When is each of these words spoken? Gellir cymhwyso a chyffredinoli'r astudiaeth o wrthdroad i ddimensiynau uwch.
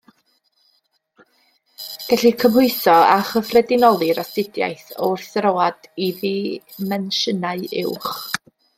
Gellir 2.05 2.37
cymhwyso 2.45 2.95
a 3.17 3.19
chyffredinoli'r 3.29 4.23
astudiaeth 4.25 4.91
o 5.09 5.13
wrthdroad 5.13 5.89
i 6.07 6.11
ddimensiynau 6.23 7.67
uwch. 7.89 8.15